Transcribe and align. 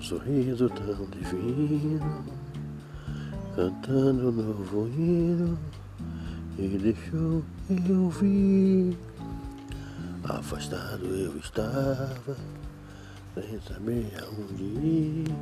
sorriso 0.00 0.68
tão 0.70 1.06
divino, 1.06 2.24
cantando 3.54 4.28
um 4.28 4.32
novo 4.32 4.88
hino, 4.88 5.58
e 6.58 6.68
deixou 6.78 7.42
eu 7.88 8.10
vir. 8.10 8.96
Afastado 10.24 11.04
eu 11.06 11.36
estava, 11.36 12.36
sem 13.34 13.60
saber 13.60 14.12
aonde 14.22 14.62
ir, 14.62 15.34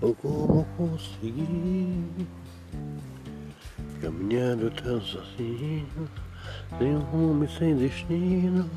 ou 0.00 0.14
como 0.14 0.64
conseguir. 0.76 2.26
Caminhando 4.00 4.70
tão 4.70 5.00
sozinho, 5.00 6.08
sem 6.78 6.96
rumo 6.96 7.44
e 7.44 7.48
sem 7.48 7.76
destino, 7.76 8.68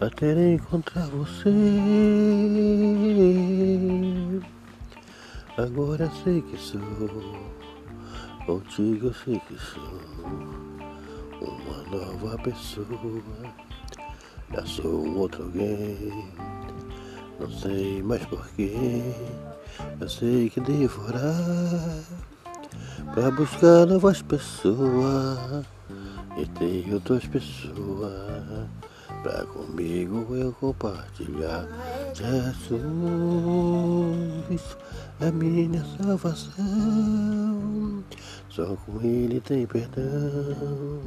até 0.00 0.54
encontrar 0.54 1.06
você. 1.08 1.50
Agora 5.58 6.08
sei 6.22 6.40
que 6.40 6.56
sou, 6.56 6.78
contigo 8.46 9.12
sei 9.12 9.40
que 9.40 9.58
sou 9.58 9.82
uma 11.40 11.82
nova 11.90 12.38
pessoa. 12.38 12.86
Já 14.54 14.64
sou 14.64 15.04
um 15.04 15.18
outro 15.18 15.42
alguém, 15.42 16.30
não 17.40 17.50
sei 17.50 18.00
mais 18.04 18.24
porquê. 18.26 19.02
Eu 20.00 20.08
sei 20.08 20.48
que 20.48 20.60
devo 20.60 21.02
orar 21.08 22.04
pra 23.12 23.28
buscar 23.32 23.84
novas 23.86 24.22
pessoas 24.22 25.66
e 26.36 26.46
ter 26.46 26.94
outras 26.94 27.26
pessoas 27.26 28.68
pra 29.24 29.44
comigo 29.46 30.36
eu 30.36 30.52
compartilhar. 30.52 31.66
Jesus 32.14 32.38
é 35.20 35.30
minha 35.30 35.84
salvação, 35.96 38.02
só 38.48 38.76
com 38.76 39.00
Ele 39.02 39.40
tem 39.40 39.66
perdão. 39.66 41.02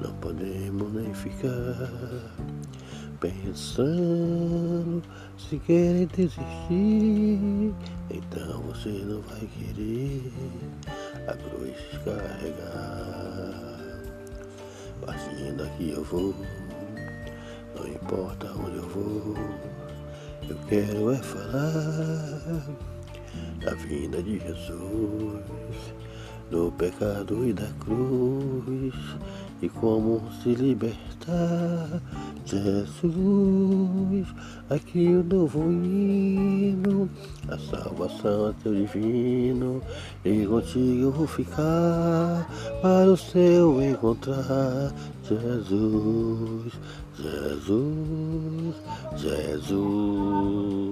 Não 0.00 0.12
podemos 0.14 0.92
nem 0.92 1.14
ficar 1.14 2.32
pensando 3.20 5.00
se 5.38 5.56
querer 5.60 6.06
desistir. 6.06 7.72
Então 8.10 8.60
você 8.62 8.88
não 8.88 9.20
vai 9.22 9.46
querer 9.46 10.32
a 11.28 11.34
cruz 11.34 11.76
carregar. 12.04 13.64
Partindo 15.04 15.58
daqui 15.58 15.90
eu 15.90 16.02
vou. 16.04 16.34
Não 17.76 17.86
importa 17.88 18.52
onde 18.52 18.76
eu 18.76 18.88
vou, 18.88 19.34
eu 20.48 20.56
quero 20.68 21.10
é 21.10 21.16
falar 21.16 22.62
da 23.60 23.74
vinda 23.74 24.22
de 24.22 24.38
Jesus, 24.38 25.40
do 26.50 26.72
pecado 26.72 27.48
e 27.48 27.52
da 27.52 27.68
cruz, 27.80 28.94
e 29.62 29.68
como 29.68 30.22
se 30.42 30.54
libertar. 30.54 32.02
Jesus, 32.44 34.28
aqui 34.68 35.08
o 35.08 35.24
novo 35.24 35.72
hino, 35.72 36.63
a 36.63 36.63
salvação 37.70 38.48
é 38.48 38.54
teu 38.62 38.74
divino, 38.74 39.82
e 40.24 40.46
contigo 40.46 41.10
vou 41.10 41.26
ficar 41.26 42.48
para 42.80 43.10
o 43.10 43.16
céu 43.16 43.82
encontrar. 43.82 44.92
Jesus, 45.28 46.72
Jesus, 47.16 48.74
Jesus. 49.16 50.83